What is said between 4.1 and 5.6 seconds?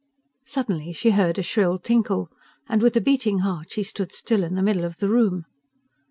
still in the middle of the room.